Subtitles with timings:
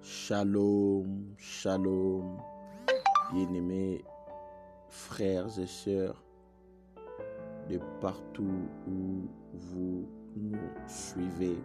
[0.00, 2.38] Shalom, shalom,
[3.32, 4.04] bien-aimés
[4.88, 6.22] frères et sœurs
[7.68, 11.58] de partout où vous nous suivez.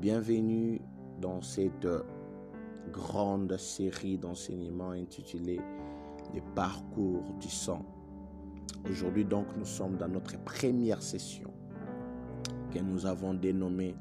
[0.00, 0.80] Bienvenue
[1.20, 1.86] dans cette
[2.92, 5.60] grande série d'enseignements intitulée
[6.34, 7.86] Les parcours du sang.
[8.90, 11.52] Aujourd'hui donc nous sommes dans notre première session
[12.74, 13.94] que nous avons dénommée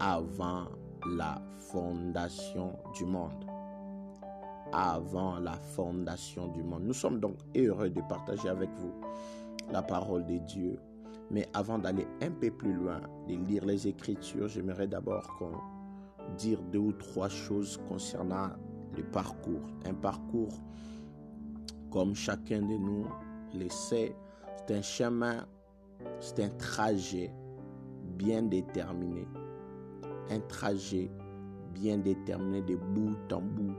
[0.00, 0.66] Avant
[1.14, 3.44] la fondation du monde.
[4.72, 6.82] Avant la fondation du monde.
[6.84, 8.92] Nous sommes donc heureux de partager avec vous
[9.70, 10.78] la parole de Dieu.
[11.30, 15.40] Mais avant d'aller un peu plus loin, de lire les Écritures, j'aimerais d'abord
[16.36, 18.50] dire deux ou trois choses concernant
[18.96, 19.66] le parcours.
[19.84, 20.60] Un parcours,
[21.90, 23.06] comme chacun de nous
[23.54, 24.14] le sait,
[24.56, 25.46] c'est un chemin,
[26.20, 27.32] c'est un trajet
[28.16, 29.26] bien déterminé
[30.30, 31.10] un trajet
[31.74, 33.74] bien déterminé de bout en bout,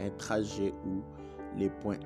[0.00, 1.02] un trajet où
[1.56, 1.98] les points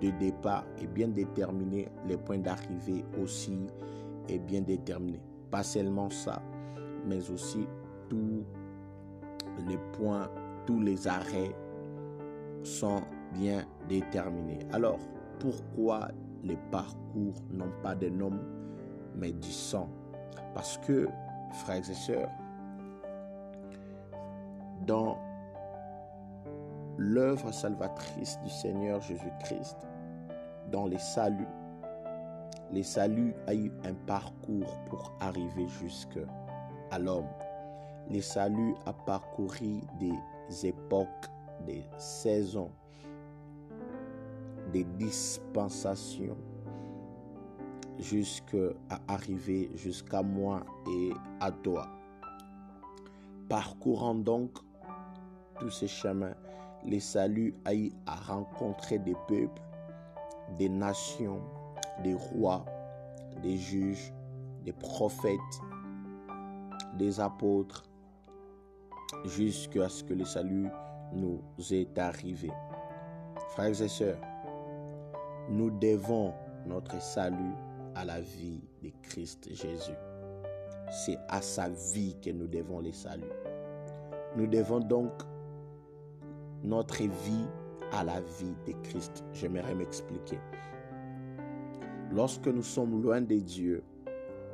[0.00, 3.58] de départ est bien déterminé, les points d'arrivée aussi
[4.28, 5.20] est bien déterminé.
[5.50, 6.42] Pas seulement ça,
[7.06, 7.66] mais aussi
[8.08, 8.44] tous
[9.66, 10.28] les points,
[10.66, 11.54] tous les arrêts
[12.62, 13.00] sont
[13.32, 14.58] bien déterminés.
[14.72, 14.98] Alors,
[15.40, 16.08] pourquoi
[16.42, 18.32] les parcours n'ont pas de nom,
[19.16, 19.88] mais du sang
[20.54, 21.08] Parce que,
[21.64, 22.28] frères et sœurs,
[24.88, 25.18] dans
[26.96, 29.76] l'œuvre salvatrice du Seigneur Jésus-Christ,
[30.72, 31.46] dans les saluts.
[32.72, 36.18] Les saluts a eu un parcours pour arriver jusque
[36.90, 37.28] à l'homme.
[38.08, 41.28] Les saluts a parcouru des époques,
[41.66, 42.70] des saisons,
[44.72, 46.36] des dispensations
[47.98, 48.70] jusqu'à
[49.06, 51.88] arriver jusqu'à moi et à toi.
[53.48, 54.58] Parcourant donc
[55.58, 56.34] tous ces chemins,
[56.84, 59.62] les saluts a eu à rencontrer des peuples,
[60.56, 61.40] des nations,
[62.02, 62.64] des rois,
[63.42, 64.12] des juges,
[64.64, 65.38] des prophètes,
[66.94, 67.84] des apôtres,
[69.24, 70.68] jusqu'à ce que le salut
[71.12, 72.50] nous est arrivé.
[73.50, 74.20] Frères et sœurs,
[75.48, 76.34] nous devons
[76.66, 77.54] notre salut
[77.94, 79.96] à la vie de Christ Jésus.
[80.90, 83.24] C'est à sa vie que nous devons les saluts.
[84.36, 85.10] Nous devons donc
[86.64, 87.46] notre vie
[87.92, 89.24] à la vie de Christ.
[89.32, 90.38] J'aimerais m'expliquer.
[92.12, 93.82] Lorsque nous sommes loin de Dieu,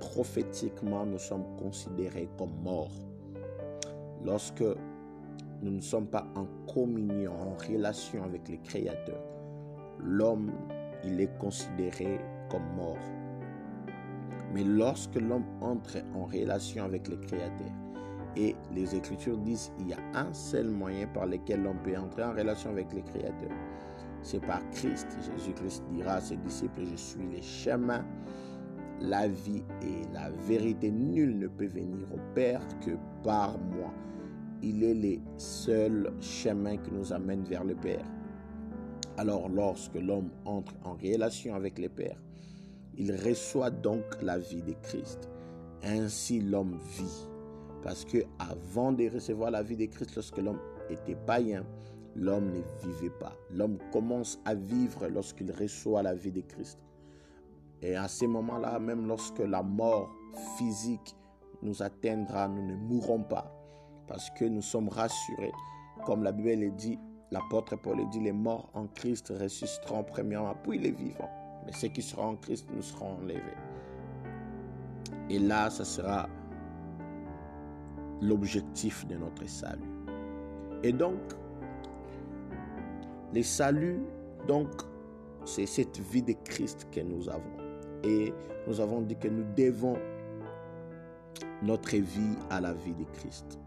[0.01, 2.91] prophétiquement, nous sommes considérés comme morts.
[4.25, 4.65] Lorsque
[5.63, 9.21] nous ne sommes pas en communion, en relation avec le Créateur,
[9.99, 10.51] l'homme,
[11.05, 12.19] il est considéré
[12.51, 12.99] comme mort.
[14.53, 17.73] Mais lorsque l'homme entre en relation avec le Créateur,
[18.37, 22.25] et les Écritures disent qu'il y a un seul moyen par lequel l'on peut entrer
[22.25, 23.51] en relation avec le Créateur.
[24.23, 25.07] C'est par Christ.
[25.37, 28.05] Jésus-Christ dira à ses disciples, je suis le chemin,
[29.01, 30.91] la vie et la vérité.
[30.91, 32.93] Nul ne peut venir au Père que
[33.23, 33.93] par moi.
[34.63, 38.07] Il est le seul chemin qui nous amène vers le Père.
[39.17, 42.17] Alors lorsque l'homme entre en relation avec le Père,
[42.97, 45.29] il reçoit donc la vie de Christ.
[45.83, 47.29] Ainsi l'homme vit
[47.85, 50.59] parce que avant de recevoir la vie de Christ, lorsque l'homme
[50.89, 51.65] était païen,
[52.17, 53.35] l'homme ne vivait pas.
[53.51, 56.79] L'homme commence à vivre lorsqu'il reçoit la vie de Christ.
[57.83, 60.11] Et à ce moment-là, même lorsque la mort
[60.57, 61.15] physique
[61.63, 63.55] nous atteindra, nous ne mourrons pas.
[64.09, 65.53] Parce que nous sommes rassurés.
[66.07, 66.99] Comme la Bible le dit,
[67.31, 71.31] l'apôtre Paul dit, les morts en Christ ressusciteront premièrement, puis les vivants.
[71.67, 73.43] Mais ceux qui seront en Christ, nous serons enlevés.
[75.29, 76.29] Et là, ça sera
[78.21, 79.83] l'objectif de notre salut.
[80.83, 81.19] Et donc,
[83.33, 84.03] les saluts,
[84.47, 84.69] donc,
[85.45, 87.57] c'est cette vie de Christ que nous avons.
[88.03, 88.33] Et
[88.67, 89.97] nous avons dit que nous devons
[91.63, 93.59] notre vie à la vie de Christ.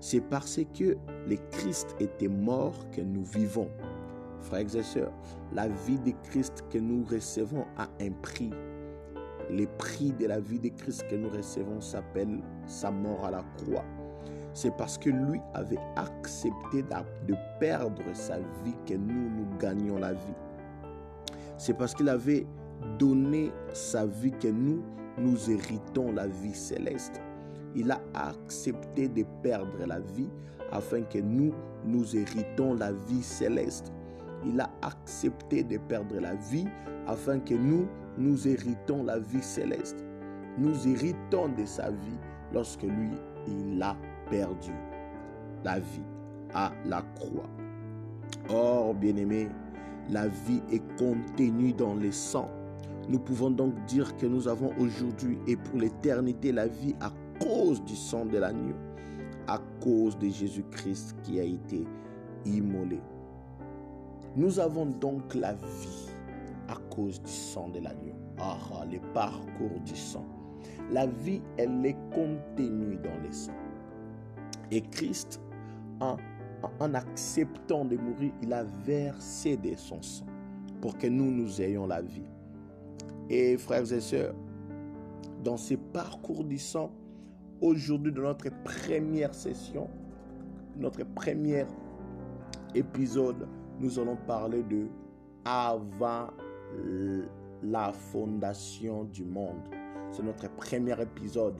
[0.00, 3.68] C'est parce que le Christ était mort que nous vivons.
[4.42, 5.12] Frères et sœurs,
[5.52, 8.50] la vie de Christ que nous recevons a un prix.
[9.50, 13.44] Le prix de la vie de Christ que nous recevons s'appelle sa mort à la
[13.56, 13.84] croix
[14.56, 20.14] c'est parce que lui avait accepté de perdre sa vie que nous, nous gagnions la
[20.14, 20.34] vie.
[21.58, 22.46] C'est parce qu'il avait
[22.98, 24.82] donné sa vie que nous,
[25.18, 27.20] nous héritons la vie céleste.
[27.74, 30.30] Il a accepté de perdre la vie
[30.72, 31.52] afin que nous,
[31.84, 33.92] nous héritons la vie céleste.
[34.42, 36.66] Il a accepté de perdre la vie
[37.06, 37.86] afin que nous,
[38.16, 40.02] nous héritons la vie céleste.
[40.56, 42.18] Nous héritons de sa vie
[42.54, 43.10] lorsque lui,
[43.46, 43.94] il a
[44.30, 44.72] perdu
[45.64, 46.02] la vie.
[46.54, 47.48] à la croix.
[48.48, 49.48] Or, bien-aimés,
[50.10, 52.48] la vie est contenue dans le sang.
[53.08, 57.82] Nous pouvons donc dire que nous avons aujourd'hui et pour l'éternité la vie à cause
[57.84, 58.74] du sang de l'agneau,
[59.46, 61.86] à cause de Jésus-Christ qui a été
[62.44, 63.00] immolé.
[64.34, 66.10] Nous avons donc la vie
[66.68, 68.14] à cause du sang de l'agneau.
[68.38, 68.56] Ah,
[68.90, 70.24] le parcours du sang.
[70.90, 73.52] La vie, elle est contenue dans le sang.
[74.70, 75.40] Et Christ,
[76.00, 76.16] en,
[76.94, 80.26] acceptant de mourir, il a versé de son sang
[80.80, 82.28] pour que nous, nous ayons la vie.
[83.28, 84.34] Et frères et sœurs,
[85.42, 86.92] dans ce parcours du sang,
[87.60, 89.88] aujourd'hui, dans notre première session,
[90.76, 91.64] notre premier
[92.74, 93.48] épisode,
[93.80, 94.86] nous allons parler de
[95.44, 96.28] avant
[97.62, 99.68] la fondation du monde.
[100.10, 101.56] C'est notre premier épisode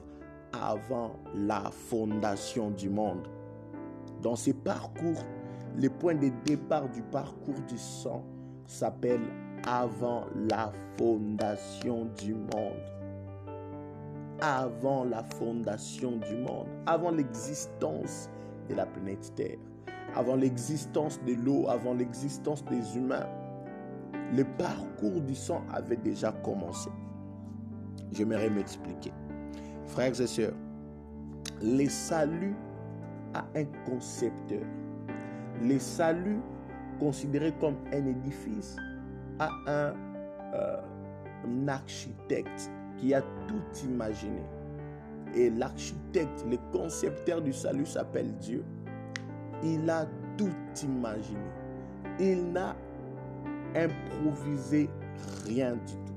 [0.53, 3.27] avant la fondation du monde.
[4.21, 5.23] Dans ce parcours,
[5.77, 8.23] le point de départ du parcours du sang
[8.65, 9.21] s'appelle
[9.67, 12.81] avant la fondation du monde.
[14.39, 18.29] Avant la fondation du monde, avant l'existence
[18.69, 19.57] de la planète Terre,
[20.15, 23.27] avant l'existence de l'eau, avant l'existence des humains,
[24.35, 26.89] le parcours du sang avait déjà commencé.
[28.11, 29.11] J'aimerais m'expliquer.
[29.87, 30.53] Frères et sœurs,
[31.61, 32.55] le salut
[33.33, 34.63] a un concepteur.
[35.61, 36.39] Le salut,
[36.99, 38.75] considéré comme un édifice,
[39.39, 39.93] a un,
[40.53, 40.81] euh,
[41.45, 44.43] un architecte qui a tout imaginé.
[45.35, 48.63] Et l'architecte, le concepteur du salut s'appelle Dieu.
[49.63, 50.05] Il a
[50.37, 50.49] tout
[50.83, 51.39] imaginé.
[52.19, 52.75] Il n'a
[53.75, 54.89] improvisé
[55.45, 56.13] rien du tout.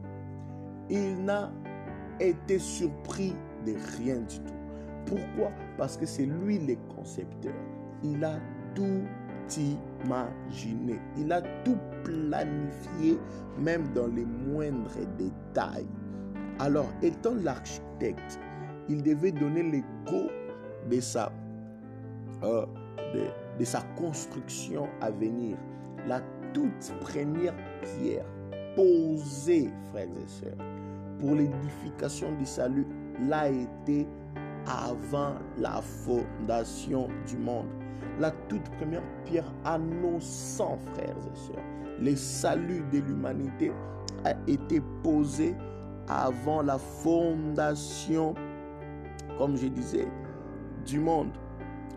[0.88, 1.50] Il n'a
[2.18, 3.34] été surpris
[3.66, 4.54] de rien du tout.
[5.06, 5.50] Pourquoi?
[5.76, 7.54] Parce que c'est lui le concepteur.
[8.02, 8.38] Il a
[8.74, 9.02] tout
[10.04, 11.00] imaginé.
[11.16, 13.18] Il a tout planifié,
[13.58, 15.88] même dans les moindres détails.
[16.58, 18.38] Alors, étant l'architecte,
[18.88, 19.80] il devait donner le
[20.10, 20.28] go
[20.90, 21.32] de sa,
[22.42, 22.66] euh,
[23.14, 25.56] de, de sa construction à venir.
[26.06, 26.20] La
[26.52, 28.26] toute première pierre
[28.76, 30.56] posée, frères et sœurs,
[31.18, 32.86] pour l'édification du salut
[33.28, 34.06] l'a été
[34.66, 37.66] avant la fondation du monde.
[38.18, 41.64] La toute première pierre annonçant, frères et sœurs,
[41.98, 43.72] le salut de l'humanité
[44.24, 45.54] a été posé
[46.08, 48.34] avant la fondation,
[49.38, 50.08] comme je disais,
[50.84, 51.30] du monde.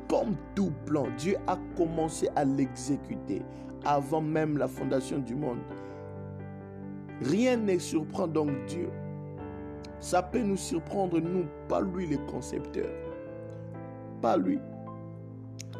[0.08, 3.42] Comme tout plan, Dieu a commencé à l'exécuter
[3.86, 5.60] avant même la fondation du monde.
[7.22, 8.90] Rien ne surprend donc Dieu.
[10.03, 12.89] Ça peut nous surprendre, nous, pas lui le concepteur.
[14.21, 14.59] Pas lui.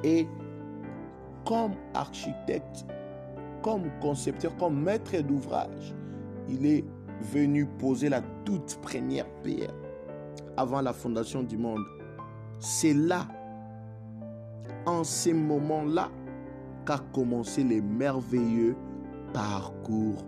[0.02, 0.26] Et
[1.46, 2.86] comme architecte,
[3.62, 5.94] comme concepteur, comme maître d'ouvrage,
[6.48, 6.86] il est
[7.34, 9.74] venu poser la toute première pierre
[10.56, 11.84] avant la fondation du monde.
[12.60, 13.28] C'est là,
[14.86, 16.10] en ces moments-là,
[16.86, 18.78] qu'a commencé le merveilleux
[19.34, 20.24] parcours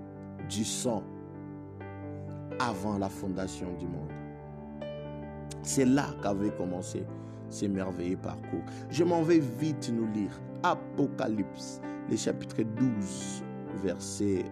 [0.50, 1.02] du sang
[2.60, 4.12] avant la fondation du monde.
[5.64, 7.06] C'est là qu'avait commencé
[7.50, 8.64] ce merveilleux parcours.
[8.90, 13.44] Je m'en vais vite nous lire Apocalypse, le chapitre 12,
[13.84, 14.46] verset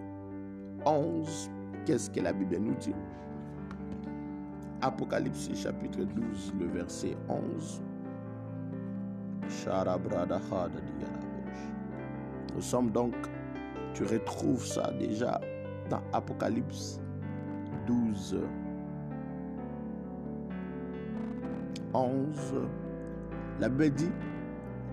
[0.86, 1.50] 11.
[1.86, 2.96] Qu'est-ce que la Bible nous dit?
[4.82, 7.82] Apocalypse chapitre 12, le verset 11.
[12.56, 13.14] Nous sommes donc,
[13.94, 15.40] tu retrouves ça déjà
[15.90, 17.00] dans Apocalypse
[17.88, 18.40] 12,
[21.94, 22.14] 11.
[23.60, 24.12] La Bible dit,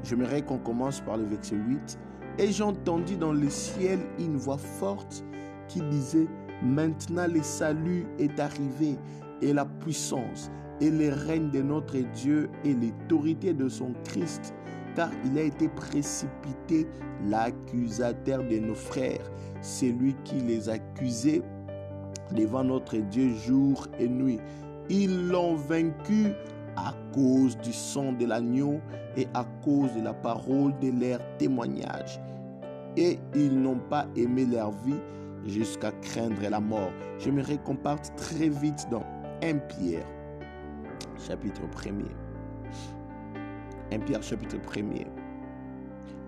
[0.02, 1.99] j'aimerais qu'on commence par le verset 8.
[2.38, 5.25] Et j'entendis dans le ciel une voix forte
[5.68, 6.26] qui disait,
[6.62, 8.99] maintenant le salut est arrivé
[9.42, 14.54] et la puissance et le règne de notre Dieu et l'autorité de son Christ
[14.94, 16.87] car il a été précipité
[17.26, 19.30] l'accusateur de nos frères,
[19.61, 21.42] celui qui les accusait
[22.35, 24.41] devant notre Dieu jour et nuit.
[24.89, 26.33] Ils l'ont vaincu
[26.77, 28.81] à cause du sang de l'agneau
[29.17, 32.21] et à cause de la parole de leur témoignage.
[32.97, 35.01] Et ils n'ont pas aimé leur vie
[35.47, 36.91] jusqu'à craindre la mort.
[37.19, 39.05] J'aimerais qu'on parte très vite dans
[39.43, 40.07] 1 Pierre,
[41.19, 42.11] chapitre 1er.
[43.93, 45.07] 1 Pierre chapitre 1er,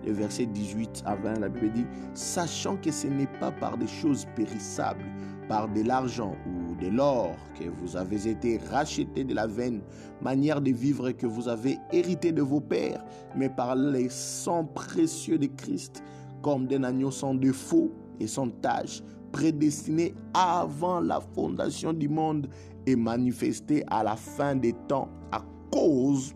[0.05, 3.87] le verset 18 à 20, la Bible dit, sachant que ce n'est pas par des
[3.87, 5.05] choses périssables,
[5.47, 9.81] par de l'argent ou de l'or, que vous avez été rachetés de la vaine
[10.21, 13.03] manière de vivre que vous avez hérité de vos pères,
[13.35, 16.03] mais par les sangs précieux de Christ,
[16.41, 22.47] comme d'un agneau sans défaut et sans tache, prédestiné avant la fondation du monde
[22.85, 26.35] et manifesté à la fin des temps à cause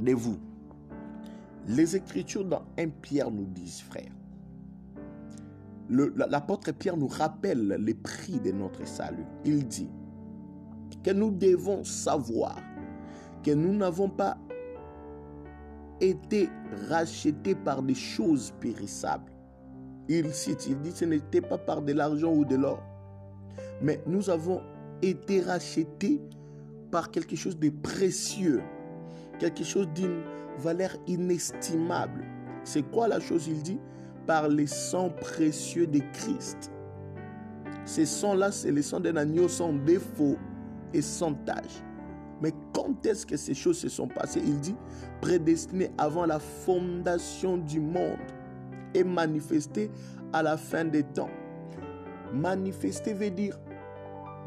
[0.00, 0.36] de vous.
[1.66, 4.12] Les Écritures dans 1 Pierre nous disent, frère,
[5.88, 9.26] l'apôtre Pierre nous rappelle les prix de notre salut.
[9.44, 9.88] Il dit
[11.04, 12.56] que nous devons savoir
[13.42, 14.36] que nous n'avons pas
[16.00, 16.48] été
[16.88, 19.32] rachetés par des choses périssables.
[20.08, 22.82] Il cite, il dit, ce n'était pas par de l'argent ou de l'or,
[23.82, 24.62] mais nous avons
[25.02, 26.20] été rachetés
[26.90, 28.62] par quelque chose de précieux,
[29.38, 30.22] quelque chose d'une
[30.58, 32.24] valeur inestimable.
[32.64, 33.78] C'est quoi la chose Il dit?
[34.26, 36.72] Par les sangs précieux de Christ.
[37.84, 40.36] Ces sangs-là, c'est les sangs d'un agneau sans défaut
[40.92, 41.82] et sans tâche.
[42.42, 44.42] Mais quand est-ce que ces choses se sont passées?
[44.44, 44.76] Il dit
[45.20, 48.18] prédestiné avant la fondation du monde
[48.94, 49.90] et manifesté
[50.32, 51.30] à la fin des temps.
[52.32, 53.58] Manifester veut dire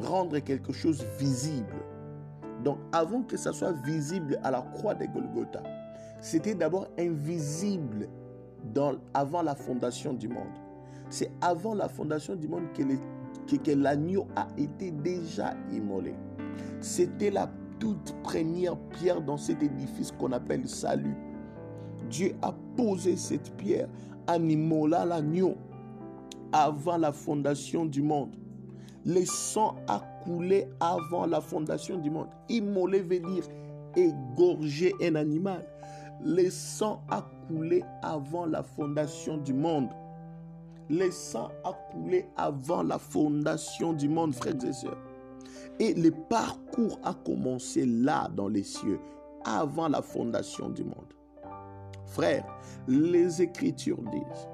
[0.01, 1.83] rendre quelque chose visible.
[2.63, 5.63] Donc avant que ça soit visible à la croix de Golgotha,
[6.19, 8.09] c'était d'abord invisible
[8.73, 10.47] dans, avant la fondation du monde.
[11.09, 12.83] C'est avant la fondation du monde que,
[13.57, 16.13] que l'agneau a été déjà immolé.
[16.81, 17.49] C'était la
[17.79, 21.15] toute première pierre dans cet édifice qu'on appelle salut.
[22.09, 23.87] Dieu a posé cette pierre
[24.27, 25.55] en immolant l'agneau
[26.51, 28.35] avant la fondation du monde.
[29.05, 32.27] Le sang a coulé avant la fondation du monde.
[32.49, 33.43] Immoler veut dire
[33.95, 35.65] égorger un animal.
[36.23, 39.89] Le sang a coulé avant la fondation du monde.
[40.89, 44.97] Le sang a coulé avant la fondation du monde, frères et sœurs.
[45.79, 48.99] Et le parcours a commencé là, dans les cieux,
[49.45, 51.13] avant la fondation du monde.
[52.05, 52.45] Frères,
[52.87, 54.47] les Écritures disent,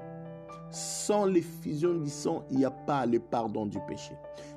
[0.70, 4.12] sans l'effusion du sang, il n'y a pas le pardon du péché.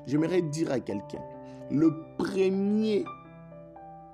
[0.06, 1.22] J'aimerais dire à quelqu'un,
[1.72, 3.06] le premier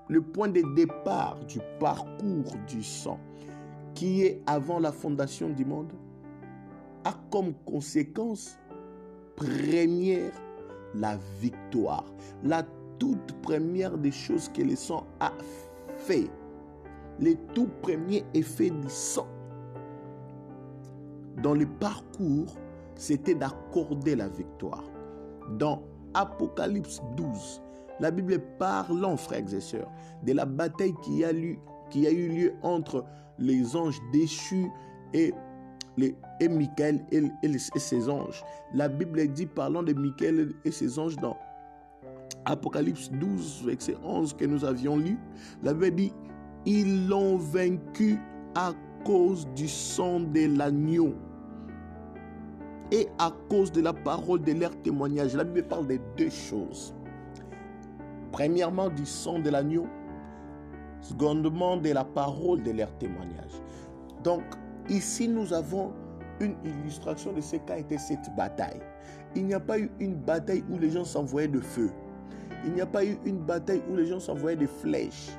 [0.08, 3.20] le point de départ du parcours du sang,
[3.94, 5.94] qui est avant la fondation du monde,
[7.04, 8.58] a comme conséquence
[9.36, 10.32] première
[10.96, 12.06] la victoire.
[12.44, 12.64] La
[13.00, 15.32] toute première des choses que le sang a
[15.98, 16.30] fait.
[17.20, 19.28] Le tout premier effet du sang
[21.42, 22.56] dans le parcours,
[22.96, 24.84] c'était d'accorder la victoire.
[25.58, 25.84] Dans
[26.14, 27.62] Apocalypse 12,
[28.00, 29.92] la Bible parlant, frères et sœurs,
[30.24, 31.60] de la bataille qui a, eu,
[31.90, 33.06] qui a eu lieu entre
[33.40, 34.70] les anges déchus
[35.14, 35.34] et,
[35.98, 38.44] les, et Michael et, ses anges.
[38.74, 41.38] La Bible dit parlant de Michael et ses anges dans
[42.46, 45.18] Apocalypse 12, verset 11 que nous avions lu.
[45.64, 46.14] La Bible dit,
[46.66, 48.18] ils l'ont vaincu
[48.56, 48.74] à
[49.06, 51.14] cause du sang de l'agneau
[52.92, 55.36] et à cause de la parole de leur témoignage.
[55.36, 56.94] La Bible parle de deux choses.
[58.36, 59.88] Premièrement, du sang de l'agneau.
[61.00, 63.62] Secondement, de la parole de leur témoignage.
[64.26, 64.44] Donc,
[64.90, 65.94] ici, nous avons
[66.42, 68.82] une illustration de ce qu'a été cette bataille.
[69.38, 71.90] Il n'y a pas eu une bataille où les gens s'envoyaient de feu.
[72.66, 75.32] Il n'y a pas eu une bataille où les gens s'envoyaient des flèches.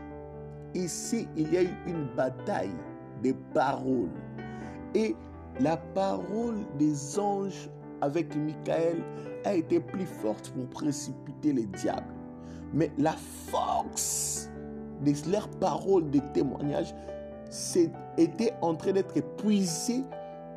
[0.75, 2.75] Ici, il y a eu une bataille
[3.23, 4.09] de paroles.
[4.95, 5.15] Et
[5.61, 7.69] la parole des anges
[8.01, 9.03] avec Michael
[9.45, 12.16] a été plus forte pour précipiter les diables.
[12.73, 13.15] Mais la
[13.51, 14.49] force
[15.03, 16.95] de leurs paroles de témoignage
[18.19, 20.03] était en train d'être épuisée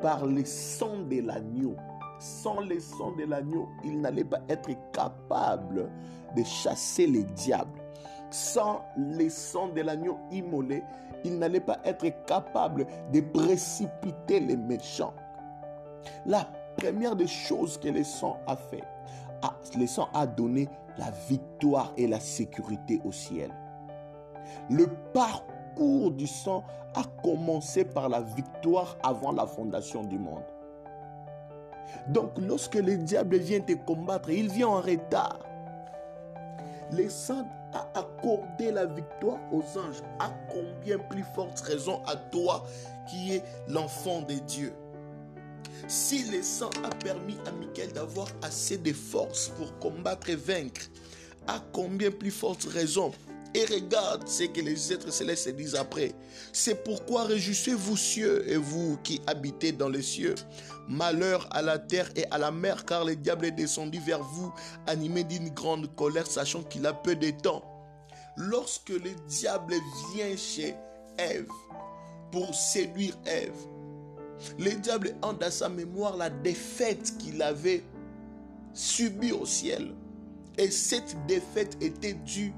[0.02, 1.76] par le sang de l'agneau.
[2.18, 5.90] Sans le sang de l'agneau, il n'allait pas être capable
[6.36, 7.80] de chasser les diables.
[8.30, 10.82] Sans le sang de l'agneau immolé,
[11.24, 15.14] il n'allait pas être capable de précipiter les méchants.
[16.26, 18.84] La première des choses que le sang a fait,
[19.76, 20.68] le sang a donné
[20.98, 23.50] la victoire et la sécurité au ciel.
[24.68, 30.42] Le parcours du sang a commencé par la victoire avant la fondation du monde.
[32.08, 35.38] Donc lorsque le diable vient te combattre, il vient en retard.
[36.92, 40.02] Le sang a accordé la victoire aux anges.
[40.18, 42.64] À combien plus forte raison à toi
[43.08, 44.74] qui es l'enfant de Dieu?
[45.90, 50.82] Si le sang a permis à Michael d'avoir assez de force pour combattre et vaincre,
[51.48, 53.12] à combien plus forte raison?
[53.52, 56.12] Et regarde ce que les êtres célestes disent après.
[56.52, 60.36] C'est pourquoi réjouissez-vous cieux et vous qui habitez dans les cieux.
[60.88, 64.54] Malheur à la terre et à la mer, car le diable est descendu vers vous,
[64.86, 67.64] animé d'une grande colère, sachant qu'il a peu de temps.
[68.36, 69.74] Lorsque le diable
[70.14, 70.76] vient chez
[71.18, 71.48] Ève
[72.30, 73.50] pour séduire Ève,
[74.58, 77.82] le diable a dans sa mémoire la défaite qu'il avait
[78.72, 79.94] subie au ciel.
[80.58, 82.52] Et cette défaite était due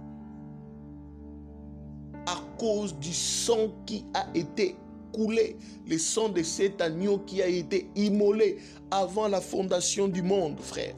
[2.27, 4.77] à cause du sang qui a été
[5.13, 8.59] coulé, le sang de cet agneau qui a été immolé
[8.91, 10.95] avant la fondation du monde, frère.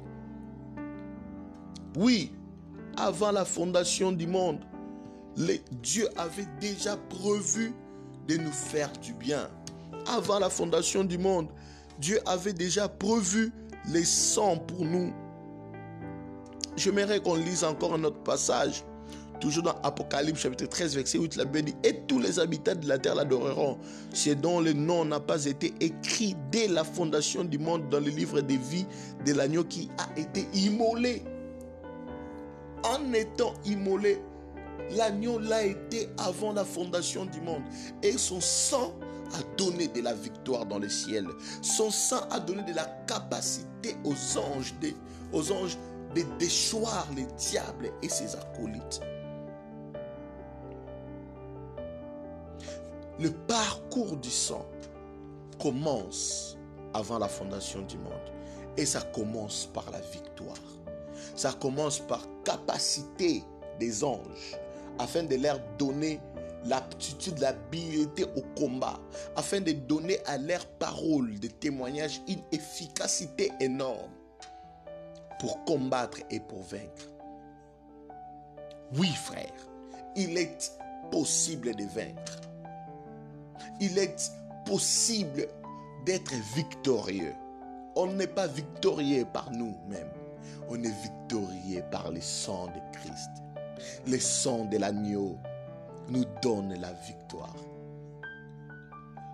[1.96, 2.32] Oui,
[2.96, 4.60] avant la fondation du monde,
[5.82, 7.74] Dieu avait déjà prévu
[8.28, 9.48] de nous faire du bien.
[10.06, 11.48] Avant la fondation du monde,
[11.98, 13.52] Dieu avait déjà prévu
[13.88, 15.12] les sangs pour nous.
[16.76, 18.84] J'aimerais qu'on lise encore un autre passage
[19.40, 22.88] toujours dans Apocalypse chapitre 13, verset 8, la Bible dit, et tous les habitants de
[22.88, 23.78] la terre l'adoreront,
[24.12, 28.08] c'est dont le nom n'a pas été écrit dès la fondation du monde dans le
[28.08, 28.86] livre de vie
[29.26, 31.22] de l'agneau qui a été immolé.
[32.84, 34.22] En étant immolé,
[34.96, 37.62] l'agneau l'a été avant la fondation du monde.
[38.02, 38.94] Et son sang
[39.32, 41.26] a donné de la victoire dans le ciel.
[41.62, 44.92] Son sang a donné de la capacité aux anges, de,
[46.38, 49.00] déchoir les diables et ses acolytes.
[53.18, 54.66] Le parcours du sang
[55.60, 56.56] commence
[56.94, 58.12] avant la fondation du monde.
[58.76, 60.56] Et ça commence par la victoire.
[61.36, 63.44] Ça commence par capacité
[63.78, 64.58] des anges
[64.98, 66.20] afin de leur donner
[66.64, 68.98] l'aptitude, l'habileté au combat,
[69.36, 74.10] afin de donner à leurs paroles de témoignage une efficacité énorme
[75.38, 77.08] pour combattre et pour vaincre.
[78.96, 79.52] Oui, frère,
[80.16, 80.72] il est
[81.10, 82.40] possible de vaincre
[83.80, 84.32] il est
[84.66, 85.46] possible
[86.04, 87.34] d'être victorieux.
[87.96, 90.12] On n'est pas victorieux par nous-mêmes.
[90.68, 93.30] On est victorieux par le sang de Christ.
[94.06, 95.38] Le sang de l'agneau
[96.08, 97.56] nous donne la victoire.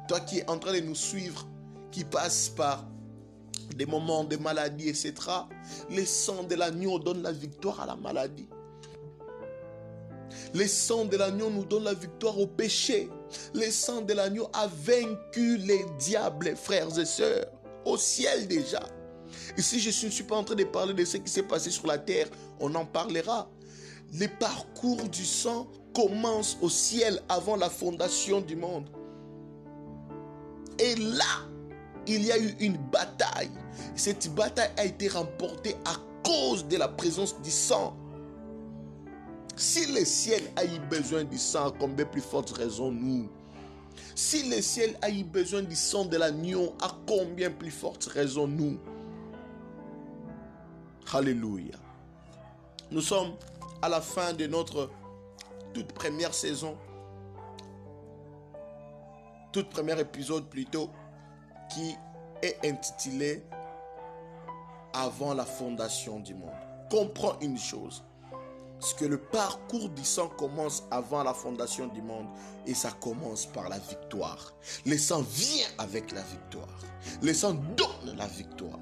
[0.08, 1.46] Toi qui es en train de nous suivre,
[1.90, 2.84] qui passe par
[3.76, 5.14] des moments de maladie, etc.,
[5.90, 8.48] le sang de l'agneau donne la victoire à la maladie.
[10.54, 13.08] Le sang de l'agneau nous donne la victoire au péché.
[13.54, 17.46] Le sang de l'agneau a vaincu les diables, frères et sœurs,
[17.84, 18.82] au ciel déjà.
[19.56, 21.86] Ici, je ne suis pas en train de parler de ce qui s'est passé sur
[21.86, 22.28] la terre,
[22.58, 23.48] on en parlera.
[24.12, 28.88] Le parcours du sang commence au ciel avant la fondation du monde.
[30.78, 31.46] Et là,
[32.06, 33.50] il y a eu une bataille.
[33.94, 37.96] Cette bataille a été remportée à cause de la présence du sang.
[39.56, 43.28] Si le ciel a eu besoin du sang, combien plus forte raison nous
[44.14, 48.46] Si le ciel a eu besoin du sang de l'agneau, à combien plus forte raison
[48.46, 48.78] nous
[51.12, 51.74] Alléluia.
[52.90, 53.32] Nous sommes
[53.82, 54.90] à la fin de notre
[55.72, 56.76] toute première saison,
[59.52, 60.90] toute première épisode plutôt,
[61.72, 61.96] qui
[62.42, 63.44] est intitulé
[64.92, 66.50] Avant la fondation du monde.
[66.90, 68.02] Comprends une chose
[68.80, 72.26] parce que le parcours du sang commence avant la fondation du monde
[72.66, 74.54] et ça commence par la victoire.
[74.86, 76.78] Le sang vient avec la victoire.
[77.22, 78.80] Le sang donne la victoire.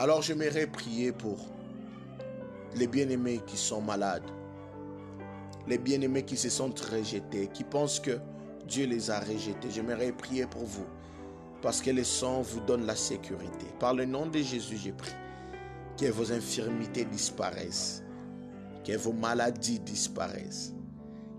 [0.00, 1.38] Alors j'aimerais prier pour
[2.76, 4.28] les bien-aimés qui sont malades,
[5.66, 8.18] les bien-aimés qui se sentent rejetés, qui pensent que
[8.66, 9.70] Dieu les a rejetés.
[9.70, 10.86] J'aimerais prier pour vous
[11.62, 13.66] parce que le sang vous donne la sécurité.
[13.78, 15.16] Par le nom de Jésus, j'ai prié
[15.98, 18.02] que vos infirmités disparaissent,
[18.84, 20.74] que vos maladies disparaissent,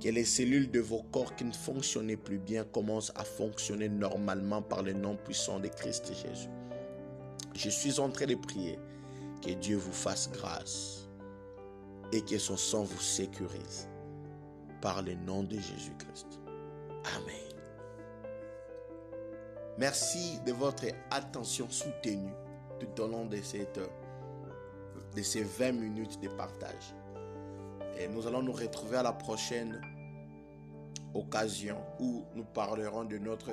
[0.02, 4.62] que les cellules de vos corps qui ne fonctionnaient plus bien commencent à fonctionner normalement
[4.62, 6.50] par le nom puissant de Christ Jésus.
[7.54, 8.80] Je suis en train de prier
[9.46, 11.05] que Dieu vous fasse grâce
[12.16, 13.90] et que son sang vous sécurise
[14.82, 16.40] par le nom de Jésus-Christ.
[17.18, 17.36] Amen.
[19.78, 22.32] Merci de votre attention soutenue
[22.80, 23.82] tout au long de cette
[25.14, 26.96] de ces 20 minutes de partage.
[28.00, 29.82] Et nous allons nous retrouver à la prochaine
[31.14, 33.52] occasion où nous parlerons de notre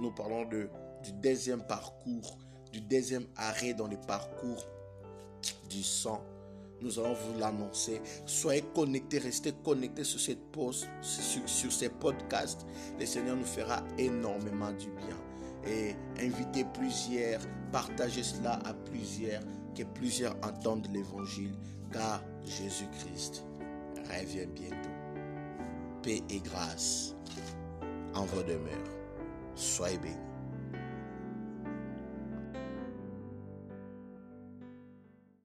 [0.00, 0.70] nous parlons de,
[1.02, 2.38] du deuxième parcours,
[2.72, 4.64] du deuxième arrêt dans le parcours
[5.68, 6.22] du sang.
[6.82, 8.00] Nous allons vous l'annoncer.
[8.26, 12.66] Soyez connectés, restez connectés sur cette post, sur, sur ces podcasts.
[12.98, 15.16] Le Seigneur nous fera énormément du bien.
[15.66, 17.40] Et invitez plusieurs,
[17.70, 19.42] partagez cela à plusieurs
[19.76, 21.52] que plusieurs entendent l'évangile,
[21.92, 23.44] car Jésus-Christ
[24.08, 24.88] revient bientôt.
[26.02, 27.14] Paix et grâce
[28.14, 28.90] en vos demeures.
[29.54, 30.29] Soyez bénis.